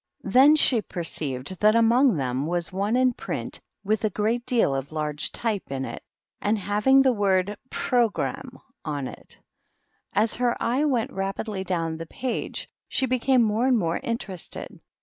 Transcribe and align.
Then 0.23 0.55
she 0.55 0.81
perceived 0.81 1.59
that 1.59 1.75
among 1.75 2.13
tl 2.13 2.47
was 2.47 2.73
one 2.73 2.95
in 2.95 3.13
print, 3.13 3.59
with 3.83 4.03
a 4.03 4.09
great 4.09 4.47
deal 4.47 4.73
of 4.73 4.91
large 4.91 5.31
t 5.31 5.61
in 5.69 5.85
it, 5.85 6.01
and 6.41 6.57
having 6.57 7.03
the 7.03 7.13
word 7.13 7.55
Programme 7.69 8.57
on 8.83 9.05
1 9.05 9.15
As 10.13 10.37
her 10.37 10.57
eye 10.59 10.85
went 10.85 11.13
rapidly 11.13 11.63
down 11.63 11.97
the 11.97 12.07
page, 12.07 12.67
became 13.07 13.43
more 13.43 13.67
and 13.67 13.77
more 13.77 13.97
interested. 13.99 14.79